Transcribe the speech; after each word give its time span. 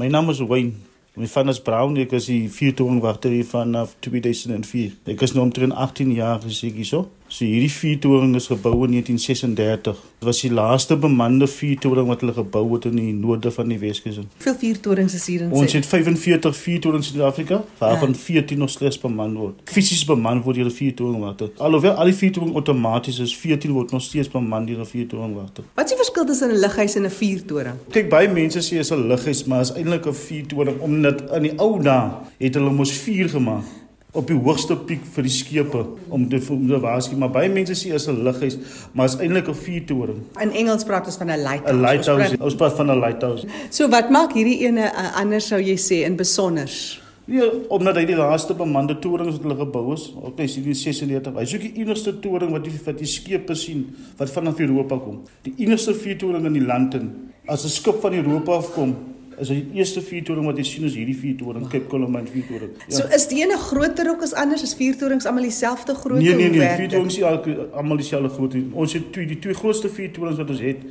My 0.00 0.08
naam 0.08 0.30
is 0.30 0.40
Wayne. 0.40 0.72
My 1.14 1.26
van 1.26 1.48
is 1.52 1.58
Brown. 1.60 1.96
Ek 2.00 2.14
is 2.16 2.24
die 2.30 2.46
vuurtoringwagter 2.48 3.34
hier 3.36 3.44
vanaf 3.44 3.90
2004. 4.06 4.94
Ek 5.12 5.24
is 5.26 5.34
nou 5.36 5.42
omtrent 5.44 5.74
18 5.76 6.14
jaar 6.16 6.38
gesig 6.40 6.78
hierso. 6.78 7.02
So 7.30 7.44
hierdie 7.46 7.70
vuurtoring 7.70 8.32
is 8.34 8.48
gebou 8.50 8.72
in 8.84 8.90
1936. 8.96 9.98
Dit 10.18 10.26
was 10.26 10.40
die 10.42 10.50
laaste 10.50 10.96
bemande 10.98 11.46
vuurtoring 11.46 12.08
wat 12.10 12.24
hulle 12.24 12.32
gebou 12.34 12.64
het 12.72 12.88
in 12.88 12.96
die 12.98 13.12
noorde 13.14 13.52
van 13.54 13.70
die 13.70 13.78
Weskus. 13.78 14.18
Hoeveel 14.18 14.56
vuurtorings 14.58 15.14
is 15.14 15.26
hier 15.30 15.44
in 15.46 15.52
Ons 15.54 15.76
het 15.78 15.86
45 15.86 16.56
vuurtorings 16.56 17.12
in 17.12 17.14
Suid-Afrika, 17.14 17.60
waarvan 17.78 18.10
Ja. 18.10 18.16
14 18.24 18.58
nog 18.58 18.70
slegs 18.70 18.98
beman 18.98 19.36
word. 19.38 19.60
Fisies 19.64 20.04
beman 20.04 20.42
word 20.42 20.56
deur 20.56 20.66
'n 20.66 20.70
vuurtoringwagter. 20.70 21.50
Alhoewel 21.56 21.92
al 21.94 22.04
die 22.04 22.14
vuurtoring 22.14 22.54
outomaties 22.54 23.18
is, 23.18 23.36
14 23.36 23.72
word 23.72 23.90
nog 23.92 24.02
steeds 24.02 24.28
beman 24.28 24.66
deur 24.66 24.80
'n 24.80 24.86
vuurtoringwagter. 24.86 25.64
Wat 25.74 25.84
is 25.84 25.90
die 25.90 25.96
verskil 25.96 26.24
tussen 26.24 26.50
'n 26.50 26.58
lughuis 26.58 26.94
en 26.94 27.04
'n 27.04 27.10
vuurtoring? 27.10 27.74
Kyk, 27.90 28.08
baie 28.08 28.28
mense 28.28 28.58
sê 28.58 28.78
is 28.78 28.90
'n 28.90 29.06
lughuis, 29.06 29.44
maar 29.44 29.60
is 29.60 29.72
eintlik 29.72 30.06
'n 30.06 30.12
vuurtoring 30.14 30.80
omdat 30.80 31.22
in 31.36 31.42
die 31.42 31.58
ou 31.58 31.82
dae 31.82 32.10
het 32.38 32.54
hulle 32.54 32.70
mos 32.70 32.92
vuur 32.92 33.28
gemaak 33.28 33.64
op 34.12 34.26
die 34.26 34.36
hoogste 34.36 34.76
piek 34.76 35.04
vir 35.14 35.22
die 35.22 35.30
skepe 35.32 35.84
om 36.08 36.28
te 36.28 36.40
om 36.50 36.66
te 36.68 36.78
waarsku, 36.82 37.16
maar 37.16 37.30
baie 37.30 37.48
mense 37.48 37.72
sê 37.74 37.92
is 37.94 38.08
'n 38.08 38.22
lughuis, 38.24 38.56
maar 38.92 39.06
is 39.06 39.16
eintlik 39.16 39.48
'n 39.48 39.54
vuurtoring. 39.54 40.18
In 40.42 40.50
Engels 40.50 40.84
praat 40.84 41.06
ons 41.06 41.16
van 41.16 41.30
'n 41.30 41.38
lighthouse. 41.42 41.72
'n 41.72 41.76
Ons 41.78 41.82
Lighthouse. 41.90 42.28
praat- 42.28 42.40
Ons 42.40 42.54
praat 42.54 42.72
van 42.76 42.90
'n 42.90 43.00
lighthouse. 43.00 43.46
So 43.70 43.88
wat 43.88 44.10
maak 44.10 44.32
hierdie 44.32 44.60
ene 44.66 44.80
uh, 44.92 45.16
anders 45.20 45.46
sou 45.46 45.60
jy 45.60 45.76
sê 45.76 46.04
in 46.06 46.16
besonders? 46.16 47.00
Ja, 47.26 47.44
omdat 47.68 47.94
hy 47.96 48.04
die 48.04 48.16
laaste 48.16 48.54
bemande 48.54 48.98
torings 48.98 49.36
wat 49.36 49.42
hulle 49.42 49.56
gebou 49.56 49.92
is, 49.94 50.12
op 50.16 50.38
net 50.38 50.56
in 50.56 50.74
96. 50.74 51.34
Hy 51.34 51.42
is 51.42 51.54
ook 51.54 51.60
die 51.60 51.72
enigste 51.76 52.18
toring 52.20 52.50
wat 52.50 52.64
die 52.64 52.72
wat 52.84 52.98
die 52.98 53.06
skepe 53.06 53.54
sien 53.54 53.94
wat 54.16 54.30
vanaf 54.30 54.58
Europa 54.58 54.98
kom. 54.98 55.20
Die 55.42 55.54
enigste 55.58 55.94
vuurtoring 55.94 56.46
in 56.46 56.52
die 56.52 56.64
land 56.66 56.94
en 56.94 57.30
as 57.46 57.64
'n 57.64 57.68
skip 57.68 58.00
van 58.00 58.14
Europa 58.14 58.52
afkom, 58.52 58.96
is 59.40 59.50
die 59.52 59.62
eerste 59.74 60.02
vuurtoring 60.04 60.46
wat 60.46 60.58
jy 60.60 60.64
sien 60.68 60.86
is 60.88 60.96
hierdie 60.98 61.16
vuurtoring, 61.16 61.66
Cape 61.70 61.88
Colomine 61.90 62.28
vuurtoring. 62.28 62.72
Ja. 62.86 62.96
So 62.98 63.06
is 63.16 63.26
die 63.30 63.40
ene 63.42 63.56
groter 63.60 64.10
ook 64.12 64.24
as 64.26 64.34
anders? 64.38 64.64
Is 64.66 64.74
vuurtorings 64.78 65.28
almal 65.28 65.48
dieselfde 65.48 65.94
grootte? 65.94 66.24
nee 66.24 66.34
nee 66.34 66.50
nee, 66.56 66.74
vuurtorings 66.82 67.16
is 67.18 67.70
almal 67.72 68.00
dieselfde 68.02 68.32
grootte. 68.36 68.64
Ons 68.72 68.96
het 68.98 69.12
twee 69.12 69.26
die 69.30 69.38
twee 69.38 69.56
grootste 69.56 69.88
vuurtorings 69.88 70.38
wat 70.42 70.52
ons 70.56 70.60
het. 70.64 70.84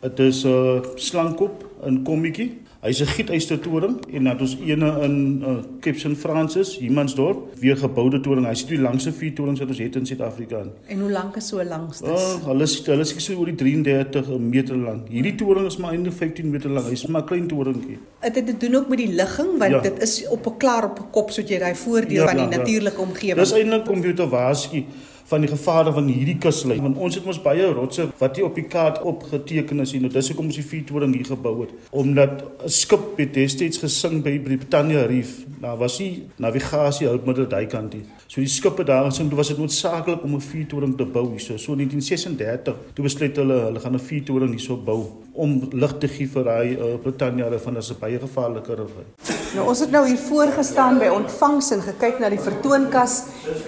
Dit 0.00 0.18
is 0.18 0.44
'n 0.44 0.48
uh, 0.48 0.80
slankop 0.94 1.64
in 1.86 2.02
Kommetjie. 2.02 2.58
Hy's 2.80 3.00
'n 3.00 3.06
gietyster 3.06 3.58
toring 3.60 3.96
en 4.12 4.24
dan 4.24 4.32
het 4.32 4.40
ons 4.40 4.56
ene 4.64 4.88
in 5.02 5.42
uh, 5.46 5.56
Cape 5.80 5.98
St 5.98 6.16
Francis, 6.16 6.78
Humansdorp, 6.78 7.38
weer 7.60 7.76
geboude 7.76 8.20
toring. 8.20 8.46
Hy's 8.46 8.64
die 8.66 8.78
langste 8.80 9.12
vuurtorings 9.12 9.60
wat 9.60 9.68
ons 9.68 9.78
het 9.78 9.96
in 9.96 10.06
Suid-Afrika. 10.06 10.62
En 10.88 11.00
hoe 11.00 11.10
lank 11.10 11.36
is 11.36 11.48
so 11.48 11.64
langs 11.64 11.98
dit? 12.00 12.08
Oh, 12.08 12.46
hulle 12.46 12.62
is 12.62 12.86
hulle 12.86 13.00
is 13.00 13.14
so 13.24 13.34
oor 13.36 13.44
die 13.46 13.54
33 13.54 14.38
meter 14.38 14.76
lank. 14.76 15.08
Hierdie 15.08 15.34
toring 15.34 15.66
is 15.66 15.76
maar 15.76 15.92
eintlik 15.92 16.12
15 16.16 16.50
meter 16.50 16.70
lank. 16.70 16.86
Hy's 16.88 17.06
maar 17.06 17.22
'n 17.22 17.26
klein 17.26 17.46
toringkie. 17.46 17.98
Dit 18.22 18.34
het 18.34 18.46
te 18.46 18.56
doen 18.66 18.74
ook 18.80 18.88
met 18.88 18.98
die 18.98 19.12
ligging 19.12 19.58
want 19.58 19.70
Ja. 19.70 19.80
dit 19.80 20.02
is 20.02 20.28
op 20.28 20.46
'n 20.46 20.56
klaar 20.56 20.84
op 20.84 20.98
'n 20.98 21.10
kop 21.10 21.30
sodat 21.30 21.50
jy 21.50 21.58
daai 21.58 21.74
voordeel 21.74 22.22
Ja, 22.22 22.26
van 22.26 22.36
die 22.36 22.44
ja, 22.44 22.50
ja. 22.50 22.56
natuurlike 22.56 23.00
omgewing. 23.00 23.38
Dis 23.38 23.52
eintlik 23.52 23.90
om 23.90 24.00
jou 24.02 24.14
te 24.14 24.28
waarsku 24.28 24.84
van 25.30 25.44
die 25.44 25.50
gevare 25.50 25.92
van 25.94 26.08
hierdie 26.10 26.38
kuslyn. 26.42 26.82
Want 26.82 26.98
ons 26.98 27.18
het 27.18 27.26
mos 27.28 27.38
baie 27.42 27.68
rotse 27.74 28.08
wat 28.18 28.36
nie 28.36 28.44
op 28.46 28.56
die 28.58 28.66
kaart 28.70 29.00
opgeteken 29.06 29.84
is 29.84 29.94
nie. 29.94 30.02
Nou 30.04 30.10
dis 30.12 30.30
hoekom 30.32 30.50
ons 30.50 30.58
die 30.58 30.66
vuurtoring 30.66 31.14
hier 31.14 31.28
gebou 31.30 31.54
het. 31.62 31.74
Omdat 31.90 32.42
'n 32.66 32.68
skip 32.68 33.18
het 33.18 33.34
destyds 33.34 33.78
gesing 33.78 34.22
by 34.22 34.38
Britannia 34.38 35.06
Reef. 35.06 35.44
Daar 35.60 35.76
was 35.76 35.98
nie 35.98 36.26
navigasie 36.36 37.06
hulpmiddel 37.06 37.48
daai 37.48 37.66
kant 37.66 37.94
nie. 37.94 38.04
So 38.26 38.40
die 38.40 38.48
skippe 38.48 38.84
daar 38.84 39.04
gesing, 39.04 39.28
toe 39.28 39.36
was 39.36 39.48
dit 39.48 39.58
noodsaaklik 39.58 40.22
om 40.24 40.34
'n 40.34 40.40
vuurtoring 40.40 40.96
te 40.96 41.04
bou 41.04 41.30
hierso. 41.30 41.56
So 41.56 41.72
in 41.72 41.78
1936 41.78 42.74
toe 42.94 43.04
besluit 43.04 43.36
hulle 43.36 43.60
hulle 43.66 43.80
gaan 43.80 43.94
'n 43.94 43.98
vuurtoring 43.98 44.50
hierso 44.50 44.76
bou 44.76 45.06
om 45.32 45.68
lig 45.72 45.98
te 45.98 46.08
gee 46.08 46.26
vir 46.26 46.44
daai 46.44 46.76
uh, 46.76 46.96
Britannia 47.02 47.48
Reef 47.48 47.62
van 47.62 47.76
'n 47.76 48.00
baie 48.00 48.18
gevaarlike 48.18 48.74
rivier. 48.74 49.29
Nou 49.50 49.64
ons 49.66 49.80
het 49.82 49.90
nou 49.90 50.04
hier 50.06 50.18
voorgestaan 50.28 51.00
by 51.00 51.08
ontvangs 51.10 51.72
en 51.74 51.80
gekyk 51.82 52.20
na 52.22 52.28
die 52.30 52.38
vertoonkas. 52.38 53.16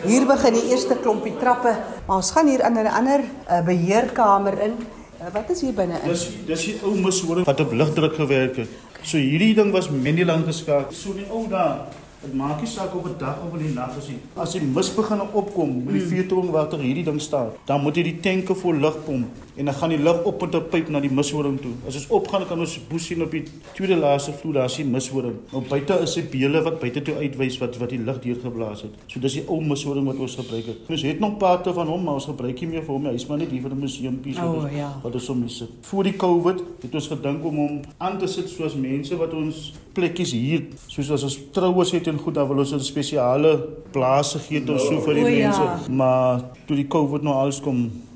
Hier 0.07 0.27
begin 0.29 0.55
die 0.55 0.69
eerste 0.71 0.95
klompie 1.03 1.35
trappe, 1.41 1.73
maar 2.07 2.21
ons 2.21 2.31
gaan 2.37 2.47
hier 2.47 2.63
in 2.67 2.79
'n 2.79 2.87
ander 2.87 3.21
uh, 3.21 3.65
beheerkamer 3.67 4.61
in. 4.63 4.77
Uh, 5.19 5.27
wat 5.33 5.51
is 5.51 5.61
hier 5.61 5.75
binne 5.75 5.99
in? 6.03 6.09
Dis 6.09 6.29
dis 6.47 6.65
die 6.65 6.77
ou 6.85 6.95
mishoring 6.95 7.47
wat 7.47 7.61
op 7.61 7.73
lugdruk 7.73 8.15
gewerk 8.15 8.57
het. 8.57 8.69
So 9.03 9.19
hierdie 9.19 9.55
ding 9.55 9.73
was 9.73 9.91
manueel 9.91 10.47
geskakel. 10.47 10.95
So 10.95 11.15
die 11.15 11.27
ou 11.31 11.49
daar, 11.49 11.91
dit 12.23 12.35
maak 12.35 12.61
nie 12.61 12.71
saak 12.71 12.95
of 12.95 13.03
dit 13.03 13.19
dag 13.19 13.43
of 13.43 13.59
in 13.59 13.67
die 13.67 13.75
nag 13.75 13.99
is 13.99 14.07
nie. 14.09 14.21
As 14.37 14.53
die 14.53 14.63
mis 14.63 14.95
begin 14.95 15.21
opkom 15.21 15.85
met 15.85 15.95
die 15.95 16.07
vuurtoring 16.07 16.51
water 16.51 16.79
hierdie 16.79 17.05
ding 17.05 17.21
staan, 17.21 17.51
dan 17.67 17.83
moet 17.83 17.97
jy 17.97 18.03
die 18.03 18.21
tanke 18.21 18.55
vol 18.55 18.79
lug 18.79 19.03
pomp 19.05 19.27
en 19.57 19.65
dan 19.65 19.75
gaan 19.75 19.89
die 19.89 19.99
lug 19.99 20.25
op 20.25 20.41
met 20.41 20.55
'n 20.55 20.69
pyp 20.71 20.89
na 20.89 21.01
die 21.01 21.11
mishoring 21.11 21.61
toe. 21.61 21.73
As 21.87 21.95
ons 21.95 22.07
opgaan 22.09 22.47
kan 22.47 22.59
ons 22.61 22.81
boes 22.89 23.07
sien 23.07 23.23
op 23.23 23.31
die 23.31 23.43
tweede 23.75 23.97
laaste 23.97 24.33
vloer 24.33 24.53
daar 24.55 24.65
is 24.65 24.77
die 24.77 24.85
mishoring. 24.85 25.35
Nou 25.53 25.63
buite 25.69 25.99
is 26.03 26.17
'n 26.17 26.29
beele 26.31 26.63
wat 26.63 26.81
buite 26.81 27.03
toe 27.03 27.15
uitwys 27.15 27.59
wat 27.59 27.77
wat 27.79 27.89
die 27.91 27.99
lug 27.99 28.21
deurgeblaas 28.21 28.83
het. 28.83 28.91
So 29.07 29.21
dis 29.21 29.33
die 29.33 29.45
ou 29.49 29.61
mishoring 29.61 30.07
wat 30.07 30.17
ons 30.17 30.35
gebruik 30.37 30.67
het. 30.67 30.77
Ons 30.89 31.03
het 31.03 31.19
nog 31.21 31.37
parte 31.37 31.73
van 31.73 31.87
hom, 31.87 32.03
maar 32.05 32.15
ons 32.15 32.25
gebruik 32.25 32.61
nie 32.61 32.69
meer 32.71 32.83
vir 32.83 32.93
hom. 32.95 33.03
nie. 33.03 33.11
Hy's 33.13 33.27
maar 33.27 33.39
net 33.39 33.51
hier 33.51 33.61
vir 33.63 33.71
'n 33.71 33.79
museumpie 33.79 34.35
so. 34.35 34.43
O, 34.43 34.61
dis- 34.65 34.77
ja. 34.77 35.01
wat 35.03 35.15
ons 35.15 35.29
om 35.29 35.49
sit. 35.49 35.69
Voor 35.81 36.03
die 36.05 36.17
Covid 36.17 36.63
het 36.83 36.95
ons 36.95 37.07
gedink 37.09 37.45
om 37.45 37.57
hom 37.57 37.81
aan 37.99 38.19
te 38.19 38.27
sit 38.27 38.49
soos 38.49 38.75
mense 38.75 39.17
wat 39.17 39.35
ons 39.35 39.73
plekkies 39.93 40.33
hier, 40.33 40.63
soos 40.87 41.11
as 41.11 41.23
ons 41.23 41.39
troues 41.51 41.91
het 41.93 42.07
en 42.07 42.19
goed, 42.19 42.35
dan 42.35 42.49
wil 42.49 42.59
ons 42.59 42.73
'n 42.73 42.81
spesiale 42.81 43.67
plase 43.91 44.39
gee 44.39 44.65
tot 44.65 44.81
so 44.81 45.01
vir 45.01 45.15
die 45.15 45.25
O, 45.25 45.27
ja. 45.27 45.49
mense. 45.49 45.91
Maar 45.91 46.41
toe 46.67 46.77
die 46.77 46.89
Covid 46.89 47.23
nou 47.23 47.35
alles 47.35 47.61
kom, 47.61 47.77
Ja. 47.77 48.12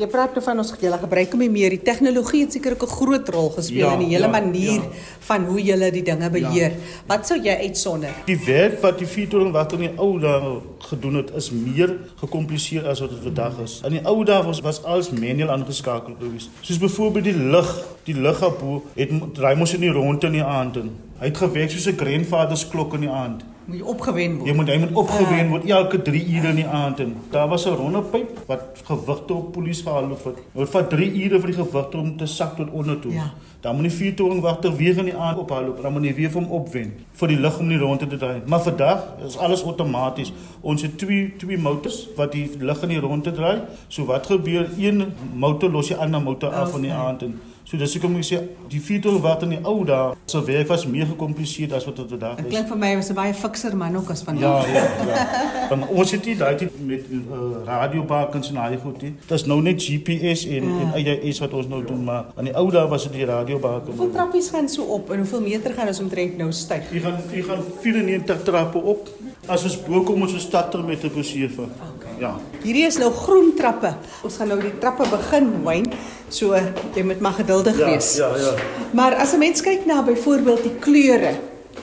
Jy 0.00 0.06
praat 0.08 0.32
nou 0.32 0.40
van 0.40 0.60
ons 0.62 0.70
julle 0.80 0.96
gebruik 0.96 1.34
hom 1.34 1.42
nie 1.44 1.50
meer. 1.52 1.74
Die 1.74 1.84
tegnologie 1.84 2.46
het 2.46 2.54
seker 2.56 2.72
ook 2.72 2.84
'n 2.86 2.92
groot 2.96 3.28
rol 3.28 3.50
gespeel 3.50 3.84
Ja, 3.84 3.92
in 3.92 3.98
die 3.98 4.14
hele 4.16 4.28
ja, 4.28 4.32
manier 4.32 4.80
ja. 4.80 4.88
van 5.28 5.44
hoe 5.44 5.62
julle 5.62 5.90
die 5.90 6.02
dinge 6.02 6.30
beheer. 6.30 6.72
Wat 7.06 7.26
sou 7.26 7.38
jy 7.38 7.54
uitsonder? 7.68 8.08
die 8.24 8.38
werk 8.46 8.80
wat 8.80 8.98
die 8.98 9.06
vuurtoring 9.06 9.52
wat 9.52 9.72
in 9.72 9.78
die 9.78 9.92
ou 9.96 10.18
dae 10.18 10.60
gedoen 10.78 11.14
het, 11.14 11.30
is 11.36 11.50
meer 11.50 11.96
gekompliseer 12.16 12.88
as 12.88 13.00
wat 13.00 13.10
dit 13.10 13.18
vandag 13.22 13.60
is. 13.64 13.80
In 13.84 13.92
die 13.92 14.04
ou 14.04 14.24
dae 14.24 14.42
was 14.42 14.60
was 14.60 14.82
alles 14.84 15.10
manueel 15.10 15.50
aangeskakel 15.50 16.16
gewees. 16.18 16.48
Soos 16.60 16.78
byvoorbeeld 16.78 17.24
die 17.24 17.36
lig, 17.36 17.84
die 18.04 18.14
ligabo 18.14 18.82
het 18.94 19.10
draai 19.34 19.54
mos 19.56 19.74
in 19.74 19.80
die 19.80 19.92
rond 19.92 20.24
in 20.24 20.32
die 20.32 20.44
aand 20.44 20.76
en 20.76 20.90
hy 21.18 21.26
het 21.26 21.36
gewerk 21.36 21.70
soos 21.70 21.86
'n 21.86 21.96
grandfather 21.96 22.56
se 22.56 22.68
klok 22.68 22.94
in 22.94 23.00
die 23.00 23.10
aand. 23.10 23.44
Moet 23.70 23.78
jy 23.78 23.86
opgewen 23.86 24.32
word? 24.40 24.48
Jy 24.50 24.54
moet 24.58 24.70
hy 24.72 24.76
moet 24.82 24.96
opgewen 24.98 25.50
word 25.52 25.66
elke 25.70 25.98
3 26.02 26.20
ure 26.36 26.48
in 26.50 26.56
die 26.58 26.66
aand 26.66 27.00
en 27.04 27.12
daar 27.30 27.46
was 27.48 27.66
'n 27.66 27.76
ronde 27.78 28.00
pyp 28.02 28.40
wat 28.48 28.80
gewigte 28.88 29.34
op 29.34 29.52
polisie 29.52 29.84
gehaal 29.84 30.08
het. 30.10 30.40
Dit 30.54 30.68
vat 30.70 30.90
3 30.90 31.06
ure 31.24 31.40
vir 31.40 31.50
die 31.52 31.58
gewigte 31.64 31.96
om 31.98 32.16
te 32.16 32.26
sak 32.26 32.56
tot 32.56 32.70
onder 32.70 32.98
toe. 32.98 33.12
Ja. 33.12 33.30
Dan 33.60 33.74
moet 33.74 33.84
die 33.84 33.92
vuurtoringwagter 33.92 34.76
weer 34.76 34.98
in 34.98 35.04
die 35.04 35.14
aand 35.16 35.38
ophaal, 35.38 35.74
dan 35.82 35.92
moet 35.92 36.02
hy 36.02 36.14
weer 36.14 36.30
vir 36.30 36.40
hom 36.42 36.50
opwen 36.50 36.92
vir 37.12 37.28
die 37.28 37.36
lig 37.38 37.58
om 37.58 37.68
die 37.68 37.78
rond 37.78 38.00
te 38.00 38.06
draai. 38.06 38.40
Maar 38.46 38.60
vandag 38.60 39.04
is 39.26 39.36
alles 39.38 39.64
outomaties. 39.64 40.32
Ons 40.60 40.82
het 40.82 40.98
twee 40.98 41.34
twee 41.36 41.58
motors 41.58 42.08
wat 42.16 42.32
die 42.32 42.50
lig 42.58 42.82
in 42.82 42.88
die 42.88 43.00
rond 43.00 43.24
te 43.24 43.32
draai. 43.32 43.60
So 43.88 44.04
wat 44.04 44.26
gebeur? 44.26 44.68
Een 44.78 45.12
motor 45.34 45.70
los 45.70 45.86
die 45.88 45.96
ander 45.96 46.20
motor 46.22 46.50
af 46.50 46.74
in 46.74 46.82
die 46.82 46.90
Okay. 46.90 47.06
aand 47.06 47.22
en 47.22 47.40
so 47.70 47.76
dis 47.78 47.92
hoekom 47.94 48.16
ek 48.18 48.24
sê 48.26 48.38
die 48.68 48.80
vuurtoringwagter 48.82 49.46
in 49.46 49.50
die 49.56 49.64
ou 49.64 49.84
dae 49.86 50.14
se 50.26 50.40
werk 50.46 50.68
was 50.68 50.86
meer 50.86 51.06
gekompliseer 51.06 51.74
as 51.76 51.84
wat 51.86 51.96
dit 51.96 52.08
vandag 52.10 52.36
Dit 52.36 52.46
is. 52.46 52.52
klink 52.52 52.68
vir 52.68 52.76
my 52.76 52.96
was 52.96 53.10
'n 53.10 53.14
baie 53.14 53.34
fikser 53.34 53.76
man 53.76 53.96
ook 53.96 54.10
as 54.10 54.20
Ja, 54.20 54.24
vandag. 54.26 54.66
ja, 54.72 54.82
ja. 55.06 55.68
Want 55.70 55.88
ons 55.90 56.10
het 56.10 56.24
nie 56.26 56.34
daai 56.36 56.56
tyd 56.56 56.72
met 56.86 57.04
uh, 57.10 57.20
radiobakens 57.66 58.48
en 58.48 58.54
daai 58.54 58.76
goed 58.82 59.02
nie. 59.02 59.14
Dit 59.20 59.30
is 59.30 59.46
nou 59.46 59.60
net 59.62 59.82
GPS 59.82 60.44
en 60.46 60.64
Ja. 60.64 60.92
en 60.94 61.20
AIS 61.22 61.38
wat 61.40 61.52
ons 61.52 61.66
nou 61.68 61.84
doen, 61.86 62.04
maar 62.04 62.24
aan 62.36 62.44
die 62.44 62.54
ou 62.56 62.70
dae 62.70 62.88
was 62.88 63.02
dit 63.02 63.12
die 63.12 63.24
radiobaken. 63.24 63.86
Hoeveel 63.86 64.10
trappies 64.12 64.50
gaan 64.50 64.68
so 64.68 64.82
op 64.82 65.10
en 65.10 65.16
hoeveel 65.18 65.40
meter 65.40 65.72
gaan 65.74 65.86
ons 65.88 66.00
omtrent 66.00 66.36
nou 66.38 66.52
styg? 66.52 66.90
Jy 66.92 67.00
gaan 67.00 67.18
jy 67.32 67.42
gaan 67.42 67.62
94 67.82 68.42
trappe 68.42 68.78
op. 68.78 69.08
As 69.48 69.64
ons 69.64 69.76
bo 69.86 70.02
kom 70.02 70.22
ons 70.22 70.34
starter 70.40 70.82
met 70.84 71.02
'n 71.04 71.10
besewe. 71.14 71.62
Okay. 71.62 72.10
Ja. 72.20 72.34
Hierdie 72.62 72.84
is 72.86 72.98
nou 72.98 73.10
groen 73.12 73.54
trappe. 73.56 73.94
Ons 74.22 74.36
gaan 74.36 74.48
nou 74.48 74.60
die 74.60 74.78
trappe 74.78 75.08
begin, 75.10 75.62
Wayne. 75.62 75.88
So 76.30 76.54
jy 76.94 77.02
moet 77.04 77.20
maar 77.20 77.32
geduldig 77.38 77.78
Ja, 77.78 77.86
wees. 77.90 78.14
ja, 78.16 78.28
ja. 78.36 78.54
Maar 78.94 79.14
as 79.14 79.32
'n 79.34 79.38
mens 79.38 79.60
kyk 79.62 79.86
na 79.86 80.02
byvoorbeeld 80.02 80.62
die 80.62 80.74
kleure. 80.78 81.34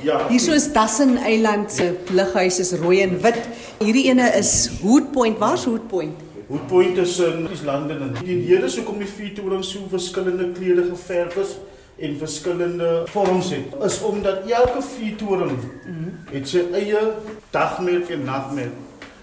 Ja. 0.02 0.28
Hierso 0.30 0.52
is 0.54 0.72
Dassen 0.74 1.18
Eiland 1.18 1.72
se 1.72 1.96
lughuis 2.12 2.60
is 2.60 2.72
rooi 2.74 3.02
en 3.02 3.22
wit. 3.22 3.40
Hierdie 3.80 4.06
ene 4.10 4.32
is 4.38 4.70
Hood 4.82 5.12
Point. 5.12 5.38
Waar's 5.38 5.64
Hood 5.66 5.88
Point? 5.88 6.14
Hoe 6.48 6.60
point 6.68 6.98
is 6.98 7.20
in 7.20 7.48
Islande 7.52 7.94
en 7.94 8.14
die 8.24 8.46
rede 8.48 8.66
is 8.66 8.76
hoekom 8.76 8.98
die 9.00 9.08
vuurtorings 9.08 9.72
so 9.72 9.80
verskillende 9.90 10.52
kleure 10.52 10.84
geverf 10.90 11.36
is 11.36 11.58
en 12.00 12.16
verskillende 12.18 13.04
vorms 13.06 13.50
het 13.50 13.84
is 13.86 14.02
omdat 14.02 14.38
elke 14.48 14.82
vuurtoring 14.82 15.58
het 16.32 16.48
sy 16.48 16.62
eie 16.74 17.00
dagmerk 17.52 18.10
en 18.10 18.24
nagmerk 18.24 18.72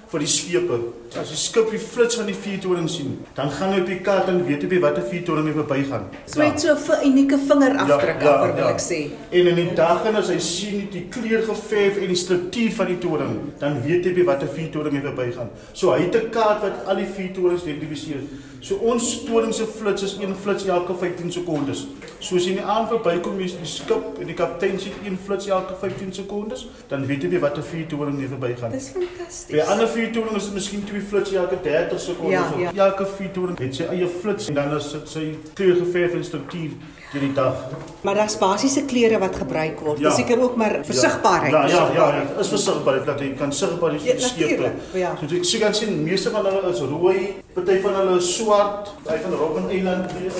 vir 0.08 0.18
die 0.20 0.28
skepe. 0.28 0.78
As 1.14 1.28
die 1.30 1.36
skip 1.38 1.68
die 1.70 1.78
flits 1.78 2.16
van 2.18 2.26
die 2.26 2.34
vuurtoring 2.34 2.88
sien, 2.90 3.12
dan 3.36 3.50
gaan 3.54 3.70
hy 3.72 3.80
op 3.84 3.86
die 3.86 4.00
kaart 4.02 4.28
en 4.32 4.40
weet 4.48 4.64
hy 4.64 4.68
by 4.72 4.80
watter 4.82 5.04
vuurtoring 5.06 5.46
hy 5.46 5.52
verbygaan. 5.54 6.08
So 6.26 6.40
het 6.42 6.60
so 6.60 6.74
'n 6.74 7.06
unieke 7.06 7.38
vingerafdruk 7.38 8.22
Ja, 8.22 8.24
ja, 8.24 8.32
amper 8.34 8.54
wil 8.54 8.64
ja. 8.64 8.70
ek 8.70 8.80
sê. 8.80 9.10
En 9.30 9.46
in 9.46 9.54
die 9.54 9.74
dag 9.74 10.04
en 10.06 10.16
as 10.16 10.28
hy 10.28 10.38
sien 10.38 10.88
die 10.90 11.06
kleur 11.08 11.42
geverf 11.42 11.96
en 11.98 12.08
die 12.08 12.16
struktuur 12.16 12.72
van 12.72 12.86
die 12.86 12.98
toring, 12.98 13.38
dan 13.60 13.82
weet 13.82 14.04
hy 14.04 14.12
by 14.12 14.24
watter 14.24 14.48
vuurtoring 14.48 14.94
hy 14.96 15.02
verbygaan. 15.02 15.50
So 15.72 15.92
hy 15.92 16.00
het 16.02 16.14
'n 16.16 16.30
kaart 16.30 16.62
wat 16.62 16.86
al 16.86 16.96
die 16.96 17.06
vuurtorings 17.06 17.62
identifiseer. 17.64 18.20
So 18.60 18.74
ons 18.76 19.12
storing 19.20 19.52
se 19.54 19.66
flits 19.66 20.02
is 20.02 20.16
een 20.20 20.34
flits 20.34 20.64
elke 20.66 20.94
15 20.94 21.30
sekondes. 21.32 21.86
So 22.18 22.36
as 22.36 22.44
jy 22.44 22.50
in 22.50 22.56
die 22.56 22.64
aand 22.64 22.88
verbykom 22.88 23.38
jy 23.38 23.46
die 23.60 23.66
skip 23.68 24.18
en 24.20 24.26
die 24.26 24.34
kaptein 24.34 24.80
sien 24.80 24.92
een 25.04 25.18
flits 25.26 25.46
elke 25.46 25.74
15 25.80 26.12
sekondes, 26.12 26.66
dan 26.88 27.06
weet 27.06 27.22
jy 27.22 27.38
wat 27.40 27.58
'n 27.58 27.62
vuurtoring 27.62 28.18
nie 28.18 28.26
verbygaan. 28.28 28.70
Dis 28.72 28.88
fantasties. 28.88 29.50
By 29.50 29.60
ander 29.60 29.86
vuurtoring 29.88 30.36
is 30.36 30.44
dit 30.44 30.54
miskien 30.54 30.84
twee 30.84 31.02
flits 31.08 31.32
elke 31.32 31.56
30 31.62 32.00
sekondes. 32.00 32.32
Ja, 32.32 32.50
of 32.54 32.74
ja. 32.74 32.84
Elke 32.86 33.06
vuurtoring 33.16 33.58
het 33.58 33.74
sy 33.74 33.86
eie 33.90 34.08
flits 34.20 34.48
en 34.48 34.54
dan 34.54 34.76
is 34.76 34.90
dit 34.92 35.08
sy 35.08 35.24
kleurgeverf 35.54 36.12
en 36.18 36.24
struktuur 36.24 36.70
deur 37.12 37.20
die 37.22 37.32
dag. 37.32 37.54
Maar 38.02 38.14
daar's 38.14 38.36
basiese 38.38 38.84
klere 38.90 39.18
wat 39.22 39.36
gebruik 39.36 39.80
word. 39.80 39.98
Ja. 39.98 40.08
Dis 40.08 40.16
seker 40.18 40.40
ook 40.42 40.56
maar 40.56 40.80
versigbaarheid. 40.84 41.52
Ja, 41.52 41.66
ja, 41.66 41.88
ja, 41.94 42.08
ja, 42.08 42.22
ja, 42.22 42.40
is 42.40 42.48
versigbaarheid 42.48 43.06
dat 43.06 43.20
jy 43.20 43.34
kan 43.38 43.52
sigbaar 43.52 43.90
die 43.90 44.00
Ja, 44.04 44.18
skepe. 44.18 44.50
natuurlijk, 44.50 44.74
ja. 44.92 45.12
So 45.28 45.56
jy 45.56 45.60
kan 45.62 45.74
sien 45.74 46.02
meeste 46.02 46.30
van 46.30 46.44
hulle 46.44 46.72
is 46.72 46.80
rooi, 46.80 47.34
party 47.54 47.80
van 47.80 47.94
hulle 47.94 48.16
is 48.18 48.34
swart. 48.36 48.90
Hy 49.06 49.18
van 49.22 49.32
Robben 49.32 49.70
Island 49.70 50.10
is 50.26 50.34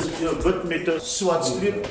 weet 0.44 0.64
met 0.64 0.88
'n 0.88 1.00
swart 1.00 1.44
streep. 1.44 1.86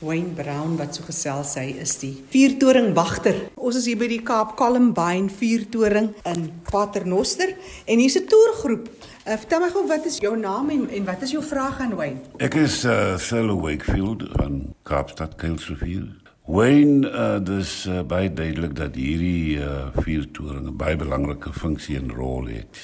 Wayne 0.00 0.30
Brown 0.30 0.76
wat 0.78 0.94
so 0.94 1.02
gesels 1.02 1.56
hy 1.58 1.72
is 1.82 1.96
die 1.98 2.12
vuurtoring 2.30 2.92
wagter. 2.94 3.34
Ons 3.58 3.80
is 3.80 3.88
hier 3.90 3.98
by 3.98 4.06
die 4.10 4.20
Kaap 4.22 4.52
Columbine 4.58 5.26
vuurtoring 5.32 6.12
in 6.30 6.44
Paternoster 6.68 7.50
en 7.84 7.98
hier's 7.98 8.14
'n 8.14 8.28
toergroep. 8.30 8.86
Uh, 9.26 9.34
vertel 9.34 9.60
my 9.60 9.70
gou 9.74 9.82
wat 9.88 10.06
is 10.06 10.20
jou 10.22 10.36
naam 10.38 10.70
en 10.70 10.88
en 10.88 11.04
wat 11.04 11.22
is 11.22 11.32
jou 11.34 11.42
vraag 11.42 11.80
aan 11.80 11.96
Wayne? 11.96 12.22
Ek 12.38 12.54
is 12.54 12.84
uh, 12.84 13.18
Selo 13.18 13.58
Wakefield 13.60 14.22
van 14.38 14.74
Kaapstad 14.84 15.34
Kuilsrivier. 15.34 16.06
Wayne, 16.46 17.02
uh, 17.10 17.42
dis 17.42 17.86
uh, 17.86 18.02
baie 18.06 18.30
duidelik 18.32 18.76
dat 18.76 18.94
hierdie 18.94 19.58
uh, 19.58 19.90
vuurtoring 19.98 20.70
'n 20.70 20.76
baie 20.76 20.96
belangrike 20.96 21.52
funksie 21.52 21.98
en 21.98 22.14
rol 22.14 22.46
het. 22.46 22.78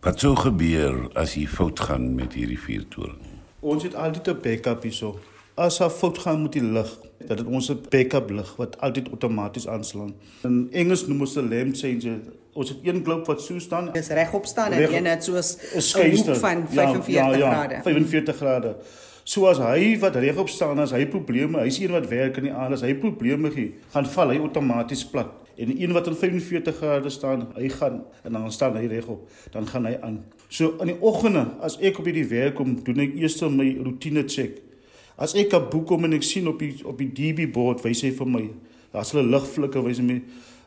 Wat 0.00 0.20
sou 0.20 0.34
gebeur 0.36 1.12
as 1.14 1.36
jy 1.36 1.46
fout 1.46 1.80
gaan 1.80 2.14
met 2.14 2.32
hierdie 2.32 2.58
vuurtoring? 2.58 3.20
Ons 3.60 3.82
het 3.82 3.94
altyd 3.94 4.28
'n 4.28 4.40
backup 4.40 4.82
hierso. 4.82 5.20
As 5.54 5.78
daar 5.78 5.90
fout 5.90 6.18
gaan 6.18 6.42
met 6.42 6.52
die 6.52 6.62
lig, 6.62 6.88
dat 7.26 7.36
dit 7.38 7.46
ons 7.46 7.68
'n 7.70 7.78
backup 7.88 8.30
lig 8.30 8.56
wat 8.56 8.80
altyd 8.80 9.10
outomaties 9.10 9.68
aanslaan. 9.68 10.14
In 10.42 10.68
Engels 10.72 11.06
noem 11.06 11.20
ons 11.20 11.34
dit 11.34 11.50
lamp 11.50 11.74
changer. 11.76 12.18
Ons 12.52 12.68
het 12.68 12.78
een 12.82 13.04
globe 13.04 13.24
wat 13.24 13.42
so 13.42 13.58
staan 13.58 13.92
Dis 13.92 14.08
regop 14.08 14.46
staan 14.46 14.72
en 14.72 14.94
een 14.94 15.04
het 15.04 15.24
soos 15.24 15.56
'n 15.74 15.98
'n 15.98 16.16
hoek 16.16 16.36
van 16.36 16.68
45 16.68 17.36
grade. 17.36 17.80
45 17.82 18.36
grade. 18.36 18.76
So 19.22 19.46
as 19.46 19.58
hy 19.58 19.98
wat 19.98 20.16
regop 20.16 20.48
staan 20.48 20.78
as 20.78 20.90
hy 20.90 21.06
probleme, 21.06 21.58
hy's 21.58 21.78
een 21.78 21.90
wat 21.90 22.08
werk 22.08 22.36
in 22.36 22.42
die 22.42 22.52
aand, 22.52 22.72
as 22.72 22.80
hy 22.80 22.94
probleme 22.94 23.50
gee, 23.50 23.74
gaan 23.90 24.06
val 24.06 24.28
hy 24.28 24.38
outomaties 24.38 25.04
plat. 25.04 25.28
En 25.56 25.82
een 25.82 25.92
wat 25.92 26.06
in 26.06 26.14
45 26.14 26.76
grade 26.76 27.10
staan, 27.10 27.48
hy 27.54 27.68
gaan 27.68 28.04
en 28.22 28.32
dan 28.32 28.52
staan 28.52 28.76
hy 28.76 28.86
regop, 28.86 29.28
dan 29.50 29.66
gaan 29.66 29.84
hy 29.84 29.98
aan. 30.02 30.24
So 30.48 30.76
in 30.80 30.86
die 30.86 31.00
oggende 31.00 31.46
as 31.60 31.78
ek 31.78 31.98
op 31.98 32.04
hierdie 32.04 32.28
werk 32.28 32.54
kom, 32.54 32.84
doen 32.84 32.98
ek 32.98 33.14
eers 33.14 33.40
my 33.40 33.78
routine 33.82 34.24
check. 34.28 34.73
As 35.16 35.34
ek 35.34 35.54
'n 35.54 35.68
boek 35.70 35.86
kom 35.86 36.04
en 36.04 36.12
ek 36.12 36.22
sien 36.22 36.48
op 36.48 36.58
die 36.58 36.74
op 36.84 36.98
die 36.98 37.12
DB 37.12 37.52
bord 37.52 37.82
wys 37.82 38.02
hy 38.02 38.10
vir 38.10 38.26
my, 38.26 38.50
daar's 38.92 39.12
hulle 39.12 39.30
ligflikker 39.30 39.82
wys 39.82 40.00
my 40.00 40.22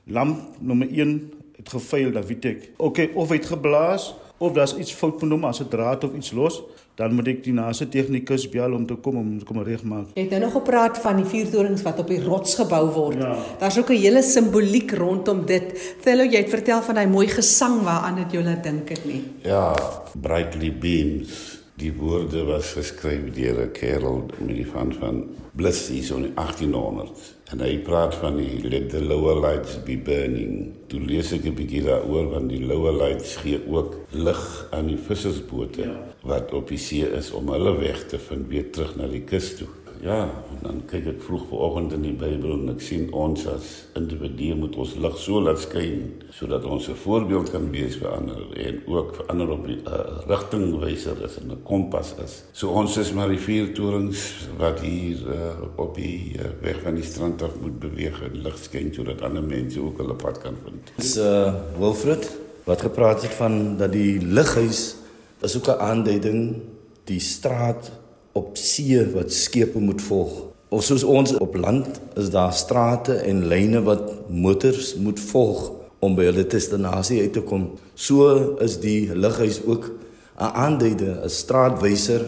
lamp 0.08 0.40
nommer 0.62 0.88
1 0.88 1.32
het 1.58 1.70
gefaal, 1.70 2.12
dan 2.12 2.24
weet 2.24 2.46
ek. 2.46 2.70
Okay, 2.78 3.10
of 3.16 3.30
hy 3.30 3.36
het 3.36 3.46
geblaas 3.46 4.14
of 4.38 4.54
daar's 4.54 4.76
iets 4.78 4.94
fout 4.94 5.22
met 5.22 5.32
hom 5.32 5.46
as 5.46 5.60
'n 5.60 5.68
draad 5.68 6.04
of 6.04 6.14
iets 6.14 6.32
los, 6.32 6.62
dan 6.96 7.14
moet 7.14 7.28
ek 7.28 7.44
die 7.44 7.54
naaste 7.54 7.90
tegnikus 7.90 8.50
bel 8.50 8.74
om 8.74 8.86
te 8.86 8.96
kom 8.96 9.18
om 9.18 9.40
te 9.40 9.46
kom 9.46 9.62
regmaak. 9.64 10.08
Jy 10.14 10.22
het 10.22 10.30
nou 10.30 10.42
nog 10.42 10.54
gepraat 10.54 10.98
van 10.98 11.16
die 11.16 11.26
vuurtorings 11.26 11.82
wat 11.82 12.00
op 12.00 12.08
die 12.08 12.22
rots 12.24 12.56
gebou 12.56 12.90
word. 12.94 13.18
Ja. 13.18 13.36
Daar's 13.60 13.78
ook 13.78 13.90
'n 13.90 14.02
hele 14.02 14.22
simboliek 14.22 14.92
rondom 14.92 15.46
dit. 15.46 15.96
Thello, 16.02 16.24
jy 16.24 16.38
het 16.38 16.50
vertel 16.50 16.82
van 16.82 16.96
daai 16.96 17.08
mooi 17.08 17.28
gesang 17.28 17.82
waaraan 17.82 18.16
dit 18.16 18.32
jou 18.32 18.44
laat 18.44 18.64
dink 18.64 18.90
het 18.90 19.06
nie. 19.06 19.24
Ja, 19.44 19.76
Brightly 20.22 20.74
Beams. 20.74 21.58
Die 21.78 21.92
woorde 21.94 22.42
was 22.48 22.72
geskryf 22.74 23.28
deur 23.36 23.58
'n 23.62 23.72
kerel 23.72 24.26
met 24.42 24.56
die 24.56 24.66
van 24.66 24.94
van 24.94 25.18
Bliss 25.60 25.88
hier 25.88 26.04
so 26.04 26.16
in 26.18 26.32
1800 26.34 27.36
en 27.54 27.62
hy 27.62 27.78
praat 27.90 28.16
van 28.16 28.40
die 28.42 28.64
let 28.64 28.90
the 28.90 29.02
lower 29.04 29.38
lights 29.40 29.76
be 29.86 29.98
burning. 30.10 30.74
Toe 30.90 31.00
lees 31.00 31.32
ek 31.38 31.46
'n 31.46 31.54
bietjie 31.60 31.84
daaroor 31.86 32.32
want 32.34 32.50
die 32.50 32.66
lower 32.66 32.98
lights 32.98 33.36
gee 33.44 33.62
ook 33.70 33.94
lig 34.10 34.68
aan 34.72 34.88
die 34.88 34.98
vissersbote 34.98 35.82
ja. 35.82 35.96
wat 36.22 36.54
op 36.54 36.68
die 36.74 36.82
see 36.82 37.06
is 37.20 37.30
om 37.32 37.54
hulle 37.54 37.78
weg 37.78 38.08
te 38.08 38.18
vind 38.18 38.50
weer 38.50 38.72
terug 38.72 38.96
na 38.96 39.08
die 39.08 39.22
kus 39.22 39.56
toe. 39.62 39.70
Ja, 40.04 40.28
dan 40.62 40.84
kyk 40.90 41.08
ek 41.10 41.22
vroeg 41.26 41.48
vanoggend 41.50 41.94
in 41.96 42.04
die 42.06 42.14
Bybel 42.18 42.54
en 42.54 42.70
ek 42.74 42.84
sien 42.86 43.08
ons 43.18 43.48
as 43.50 43.70
individue 43.98 44.56
moet 44.60 44.76
ons 44.78 44.94
lig 45.02 45.18
so 45.18 45.42
laat 45.42 45.62
skyn 45.64 46.04
sodat 46.38 46.66
ons 46.70 46.90
'n 46.90 46.98
voorbeeld 47.04 47.52
kan 47.52 47.70
wees 47.72 47.98
vir 47.98 48.12
ander 48.14 48.42
en 48.66 48.82
ook 48.86 49.16
vir 49.16 49.26
ander 49.34 49.50
op 49.50 49.66
'n 49.66 49.82
uh, 49.88 50.22
rigtingwyser 50.28 51.18
is 51.26 51.38
en 51.42 51.52
'n 51.52 51.64
kompas 51.64 52.14
is. 52.24 52.44
So 52.54 52.70
ons 52.70 52.98
is 52.98 53.12
maar 53.12 53.30
die 53.30 53.42
vier 53.42 53.74
torings 53.74 54.48
wat 54.58 54.80
hier 54.80 55.18
uh, 55.18 55.66
op 55.76 55.96
die 55.96 56.38
uh, 56.38 56.52
weg 56.62 56.82
van 56.84 56.96
die 56.96 57.04
strand 57.04 57.42
af 57.42 57.60
moet 57.62 57.80
beweeg 57.80 58.22
en 58.22 58.42
lig 58.44 58.58
skyn 58.58 58.94
sodat 58.94 59.22
ander 59.22 59.44
mense 59.44 59.82
ook 59.82 59.98
hulle 59.98 60.16
pad 60.16 60.38
kan 60.38 60.56
vind. 60.64 60.92
Dis 60.98 61.18
uh 61.18 61.54
Wilfred 61.80 62.38
wat 62.66 62.82
gepraat 62.82 63.22
het 63.22 63.34
van 63.34 63.78
dat 63.78 63.92
die 63.92 64.20
lighuis 64.22 64.96
is 65.42 65.58
ook 65.58 65.68
'n 65.68 65.80
aanduiding 65.80 66.62
die 67.04 67.20
straat 67.20 67.92
op 68.38 68.58
see 68.60 69.02
wat 69.14 69.34
skepe 69.34 69.82
moet 69.82 70.02
volg. 70.02 70.36
Of 70.70 70.84
soos 70.84 71.04
ons 71.08 71.34
op 71.40 71.56
land 71.56 72.00
is 72.20 72.30
daar 72.34 72.54
strate 72.54 73.14
en 73.24 73.46
lyne 73.48 73.82
wat 73.88 74.30
motors 74.30 74.96
moet 75.00 75.20
volg 75.30 75.72
om 76.04 76.18
by 76.18 76.28
hulle 76.28 76.44
destinasie 76.46 77.22
uit 77.24 77.34
te 77.38 77.44
kom. 77.48 77.70
So 77.96 78.58
is 78.64 78.78
die 78.84 79.16
lighuis 79.16 79.62
ook 79.66 79.90
'n 80.38 80.52
aanduiding, 80.54 81.24
'n 81.24 81.30
straatwyser, 81.30 82.22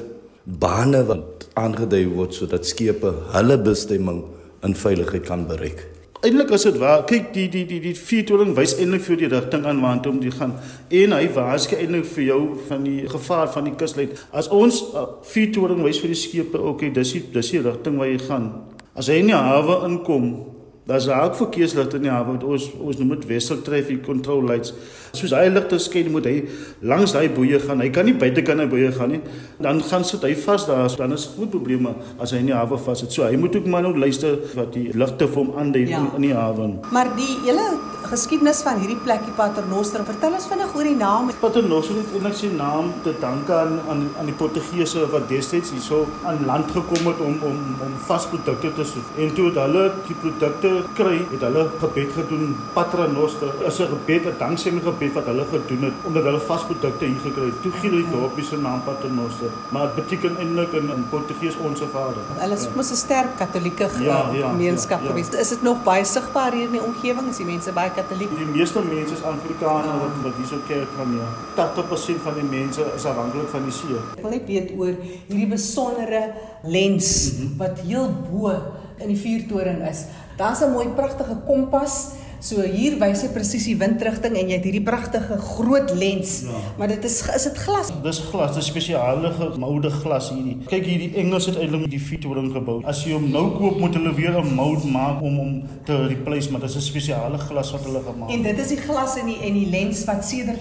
bane 0.44 1.04
wat 1.06 1.48
aangedui 1.54 2.08
word 2.08 2.34
sodat 2.34 2.66
skepe 2.66 3.14
hulle 3.36 3.58
bestemming 3.62 4.24
in 4.64 4.76
veiligheid 4.76 5.26
kan 5.28 5.48
bereik. 5.48 5.99
Eindelik 6.20 6.50
is 6.52 6.66
dit 6.68 6.78
waar. 6.78 7.06
Kyk, 7.08 7.30
die 7.32 7.48
die 7.48 7.64
die 7.64 7.80
die 7.80 7.94
vuurtoring 7.96 8.52
wys 8.58 8.74
eintlik 8.76 9.06
vir 9.06 9.20
die 9.22 9.30
rigting 9.32 9.64
aan 9.70 9.78
waartoe 9.80 10.12
om 10.12 10.18
te 10.20 10.34
gaan. 10.36 10.58
En 10.92 11.14
hy 11.16 11.30
waarsku 11.32 11.78
eintlik 11.80 12.10
vir 12.12 12.26
jou 12.26 12.40
van 12.68 12.84
die 12.84 13.06
gevaar 13.08 13.48
van 13.54 13.70
die 13.70 13.76
kuslyn. 13.80 14.12
As 14.36 14.50
ons 14.52 14.82
uh, 14.92 15.06
vuurtoring 15.32 15.80
wys 15.86 16.02
vir 16.04 16.12
die 16.12 16.20
skepe, 16.20 16.60
okay, 16.60 16.92
dis 16.92 17.14
die 17.16 17.24
dis 17.38 17.54
die 17.56 17.62
rigting 17.64 17.96
waar 18.02 18.12
jy 18.12 18.20
gaan. 18.26 18.50
As 19.00 19.08
hy 19.08 19.22
in 19.24 19.32
die 19.32 19.40
hawe 19.40 19.80
inkom, 19.88 20.28
daar's 20.90 21.06
ook 21.14 21.36
verkeersligte 21.38 22.00
in 22.00 22.08
die 22.08 22.12
hawe 22.12 22.34
wat 22.34 22.44
ons 22.44 22.66
ons 22.82 22.98
noem 22.98 23.12
dit 23.16 23.28
vessel 23.30 23.62
traffic 23.66 24.02
control 24.06 24.42
lights. 24.50 24.74
Soos 25.14 25.32
hy 25.38 25.46
ligte 25.50 25.78
skyn, 25.82 26.10
moet 26.14 26.26
hy 26.30 26.36
langs 26.86 27.14
daai 27.16 27.30
boeye 27.34 27.60
gaan. 27.62 27.82
Hy 27.82 27.90
kan 27.94 28.06
nie 28.10 28.14
buitekant 28.18 28.62
hy 28.62 28.68
boeye 28.70 28.92
gaan 28.98 29.14
nie. 29.16 29.22
Dan 29.62 29.82
gaan 29.86 30.04
sit 30.06 30.26
hy 30.26 30.34
vas 30.46 30.66
daar. 30.70 30.90
Dan 30.98 31.14
is 31.16 31.28
groot 31.36 31.50
probleme 31.54 31.94
as 32.22 32.34
hy 32.34 32.42
in 32.44 32.50
die 32.52 32.58
hawe 32.58 32.78
vas 32.78 33.00
sit. 33.06 33.14
So 33.14 33.26
hy 33.26 33.38
moet 33.42 33.56
ook 33.58 33.70
maar 33.70 33.86
nou 33.86 33.94
luister 33.98 34.38
wat 34.58 34.74
die 34.74 34.90
ligte 34.94 35.28
vir 35.30 35.44
hom 35.44 35.54
aandui 35.58 35.86
Ja. 35.90 36.04
in 36.16 36.22
die 36.28 36.34
hawe. 36.34 36.70
Maar 36.92 37.14
die 37.18 37.32
hele 37.46 37.70
geskiedenis 38.10 38.62
van 38.66 38.78
hierdie 38.82 38.98
plekkie 39.04 39.32
Paternoster, 39.38 40.04
vertel 40.06 40.34
ons 40.38 40.48
vinnig 40.48 40.76
oor 40.76 40.84
die 40.84 40.96
naam. 40.96 41.30
Paternoster 41.40 41.96
het 41.96 42.14
eintlik 42.14 42.36
sy 42.40 42.50
naam 42.58 42.92
te 43.04 43.14
danke 43.22 43.54
aan 43.54 43.80
aan 43.90 44.02
aan 44.20 44.26
die 44.26 44.34
Portugese 44.34 45.06
wat 45.12 45.28
destyds 45.30 45.72
hierso 45.72 46.08
aan 46.26 46.44
land 46.46 46.72
gekom 46.72 47.08
het 47.12 47.20
om 47.20 47.38
om 47.50 47.58
om 47.86 47.94
vasprodukte 48.08 48.74
te 48.74 48.84
soek. 48.84 49.08
En 49.18 49.34
toe 49.36 49.46
het 49.50 49.56
hulle 49.64 49.84
die 50.08 50.16
produkte 50.22 50.72
kry, 50.98 51.18
het 51.32 51.42
hulle 51.48 51.68
gebed 51.80 52.12
gedoen. 52.18 52.56
Paternoster 52.74 53.54
is 53.68 53.80
'n 53.80 53.88
gebed, 53.94 54.26
'n 54.26 54.36
danksegging 54.40 54.84
gebed 54.84 55.14
wat 55.14 55.26
hulle 55.26 55.46
gedoen 55.52 55.84
het 55.84 55.94
omdat 56.04 56.24
hulle 56.24 56.40
vasprodukte 56.40 57.06
hier 57.06 57.22
gekry 57.24 57.46
het. 57.46 57.62
Toe 57.62 57.72
gee 57.72 57.90
hulle 57.90 58.04
die 58.04 58.12
dorpie 58.12 58.44
se 58.46 58.58
naam 58.58 58.82
Paternoster, 58.84 59.50
maar 59.70 59.86
dit 59.88 59.96
beteken 59.96 60.38
eintlik 60.38 60.72
in 60.74 60.90
in 60.96 61.06
Portugees 61.10 61.56
onsse 61.58 61.86
Vader. 61.94 62.24
Hulle 62.38 62.54
is 62.56 62.68
mos 62.76 62.92
'n 62.92 62.96
sterk 62.96 63.38
katolieke 63.38 63.90
ge- 63.90 64.04
Ja, 64.04 64.30
ja, 64.34 64.50
gemeenskap 64.50 65.00
ja, 65.00 65.06
ja. 65.06 65.10
gewees. 65.10 65.30
Is 65.30 65.50
dit 65.50 65.62
nog 65.62 65.84
baie 65.84 66.04
sigbaar 66.06 66.52
hier 66.54 66.64
in 66.66 66.72
die 66.72 66.82
omgewing? 66.84 67.30
Is 67.30 67.38
die 67.38 67.46
mense 67.46 67.72
baie 67.72 67.92
katoliek? 68.00 68.32
Die 68.40 68.50
meeste 68.50 68.82
mense 68.86 69.16
is 69.18 69.24
Afrikaners 69.28 70.02
wat 70.04 70.20
wat 70.24 70.38
hierso 70.40 70.60
kerk 70.68 70.92
gaan 70.98 71.16
ja. 71.18 71.30
80% 71.60 72.24
van 72.26 72.38
die 72.40 72.48
mense 72.48 72.86
is 72.96 73.08
afhanklik 73.10 73.50
van 73.54 73.68
die 73.68 73.76
see. 73.76 74.00
Ek 74.18 74.24
wil 74.24 74.36
net 74.36 74.48
weet 74.50 74.72
oor 74.78 74.94
hierdie 75.04 75.50
besondere 75.52 76.24
lens 76.64 77.10
wat 77.60 77.84
heel 77.86 78.10
bo 78.30 78.56
in 79.00 79.14
die 79.14 79.20
vuurtoring 79.20 79.84
is. 79.88 80.06
Daar's 80.40 80.64
'n 80.64 80.72
mooi 80.72 80.88
pragtige 80.96 81.38
kompas. 81.48 82.19
So 82.42 82.62
hier 82.64 82.96
wys 83.00 83.22
hy 83.22 83.28
presies 83.34 83.66
die 83.68 83.76
windrigting 83.78 84.38
en 84.40 84.48
jy 84.48 84.56
het 84.56 84.64
hierdie 84.64 84.84
pragtige 84.84 85.38
groot 85.38 85.92
lens. 85.96 86.42
Ja. 86.48 86.60
Maar 86.78 86.88
dit 86.88 87.04
is 87.04 87.18
is 87.36 87.44
dit 87.44 87.58
glas? 87.58 87.92
Dis 88.04 88.20
glas, 88.32 88.56
dis 88.56 88.66
spesiale 88.66 89.32
gemoude 89.36 89.90
glas 89.92 90.30
hierdie. 90.32 90.58
Kyk 90.72 90.86
hierdie 90.86 91.12
Engels 91.20 91.46
het 91.52 91.58
eintlik 91.60 91.90
die 91.92 92.00
vuurtoring 92.00 92.52
gebou. 92.56 92.82
As 92.88 93.04
jy 93.04 93.12
hom 93.18 93.30
nou 93.32 93.52
koop, 93.58 93.80
moet 93.80 93.94
hulle 93.94 94.14
weer 94.16 94.40
'n 94.40 94.54
mold 94.56 94.84
maak 94.86 95.22
om 95.22 95.36
hom 95.38 95.64
te 95.86 96.08
replace, 96.08 96.52
maar 96.52 96.62
dis 96.62 96.76
'n 96.76 96.82
spesiale 96.82 97.38
glas 97.38 97.72
wat 97.72 97.84
hulle 97.84 98.02
gemaak 98.02 98.30
En 98.30 98.44
het. 98.44 98.56
dit 98.56 98.60
is 98.66 98.68
die 98.70 98.78
glas 98.88 99.18
en 99.18 99.26
die 99.26 99.40
en 99.44 99.54
die 99.54 99.70
lens 99.70 100.06
wat 100.06 100.26
sedert 100.26 100.60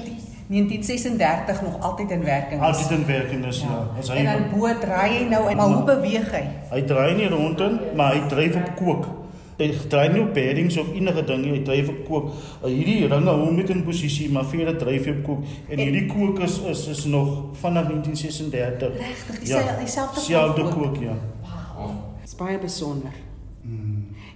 1936 0.48 1.62
nog 1.62 1.80
altyd 1.80 2.10
in 2.10 2.24
werking 2.24 2.60
is. 2.60 2.66
Altyd 2.66 2.90
in 2.98 3.06
werking 3.06 3.46
is 3.46 3.60
ja. 3.60 3.86
As 3.98 4.08
hy 4.08 4.16
En 4.16 4.24
dan 4.24 4.42
bo 4.58 4.66
draai 4.80 5.10
hy 5.18 5.24
nou 5.28 5.48
en 5.50 5.56
maar 5.56 5.66
hoe 5.66 5.84
beweeg 5.84 6.30
hy? 6.32 6.44
hy 6.70 6.82
draai 6.82 7.14
nie 7.14 7.28
rondom, 7.28 7.78
maar 7.96 8.14
hy 8.14 8.20
dryf 8.28 8.56
op 8.56 8.76
kook. 8.76 9.06
Hy 9.58 9.68
dryf 9.90 10.12
nie 10.12 10.20
op 10.22 10.34
beddings 10.34 10.76
of 10.78 10.92
enige 10.94 11.24
ding 11.26 11.40
nie, 11.42 11.52
hy 11.56 11.62
dryf 11.66 11.88
op 11.90 12.02
kook. 12.06 12.26
Uh, 12.62 12.68
hierdie 12.70 13.06
ringe 13.10 13.30
hou 13.30 13.48
met 13.52 13.70
in 13.74 13.84
posisie, 13.84 14.28
maar 14.30 14.44
vir 14.46 14.64
dit 14.70 14.78
dryf 14.78 15.04
hy 15.08 15.16
op 15.16 15.24
kook. 15.26 15.44
En 15.68 15.78
hierdie 15.82 16.06
kook 16.06 16.38
is 16.46 16.58
is 16.70 16.86
is 16.94 17.04
nog 17.04 17.32
vanaf 17.60 17.88
1936. 17.90 18.98
Regtig, 18.98 19.38
dieselfde 19.40 19.78
dieselfde 19.80 20.20
Dieselfde 20.20 20.62
kook. 20.62 20.94
kook, 20.94 21.02
ja. 21.02 21.16
Dis 22.22 22.34
baie 22.38 22.58
besonder. 22.58 23.12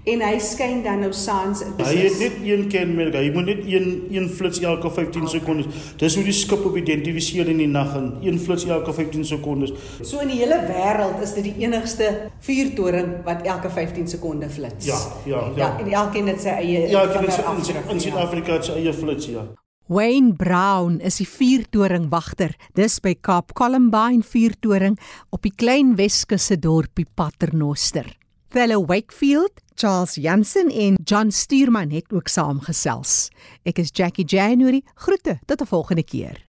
En 0.02 0.18
hy 0.18 0.38
skyn 0.42 0.80
dan 0.82 1.04
nou 1.04 1.12
saans 1.14 1.60
in 1.62 1.76
Hy 1.78 1.92
het 1.94 2.16
net 2.18 2.38
een 2.42 2.64
kenmerk, 2.70 3.14
hy 3.14 3.28
moet 3.30 3.46
net 3.52 3.60
een 3.70 3.84
een 4.10 4.24
flits 4.34 4.58
elke 4.58 4.90
15 4.90 5.28
sekondes. 5.30 5.66
Dis 6.00 6.16
hoe 6.18 6.24
die 6.26 6.34
skip 6.34 6.64
op 6.66 6.74
identifiseer 6.76 7.46
in 7.52 7.60
die 7.62 7.68
nag 7.70 7.92
en 7.94 8.08
een 8.24 8.40
flits 8.42 8.64
elke 8.66 8.90
15 8.96 9.22
sekondes. 9.30 9.70
So 10.02 10.18
in 10.24 10.32
die 10.32 10.40
hele 10.40 10.58
wêreld 10.66 11.22
is 11.22 11.36
dit 11.36 11.46
die 11.52 11.54
enigste 11.62 12.08
vuurtoring 12.42 13.12
wat 13.28 13.46
elke 13.46 13.70
15 13.70 14.08
sekonde 14.10 14.48
flits. 14.50 14.88
Ja, 14.90 14.98
ja, 15.24 15.44
ja. 15.54 15.56
ja. 15.56 15.68
en 15.78 15.92
elkeen 16.02 16.32
het 16.32 16.42
sy 16.42 16.56
eie 16.56 16.88
Ja, 16.90 17.04
ek 17.06 17.20
in 17.20 17.28
vingerafdruk, 17.28 17.86
in 17.86 18.00
ja. 18.00 18.06
Suid-Afrika 18.08 18.56
het 18.58 18.66
sy 18.72 18.80
eie 18.80 18.94
flits, 18.96 19.28
ja. 19.30 19.44
Wayne 19.92 20.32
Brown 20.38 20.96
is 21.04 21.20
die 21.20 21.28
vuurtoringwagter. 21.28 22.56
Dis 22.74 22.98
by 23.04 23.14
Kaap 23.20 23.54
Columbine 23.54 24.26
vuurtoring 24.26 24.98
op 25.30 25.46
die 25.46 25.54
klein 25.54 25.94
Weskusse 26.00 26.58
dorpie 26.58 27.06
Paternoster. 27.14 28.10
Fellow 28.52 28.84
Wakefield, 28.84 29.50
Charles 29.74 30.14
Jansen 30.14 30.68
en 30.68 30.98
John 31.04 31.30
Stuurman 31.30 31.90
het 31.90 32.12
ook 32.12 32.28
saamgesels. 32.28 33.30
Ek 33.64 33.78
is 33.80 33.88
Jackie 33.92 34.26
January. 34.28 34.82
Groete 34.94 35.38
tot 35.46 35.60
'n 35.62 35.66
volgende 35.66 36.04
keer. 36.04 36.44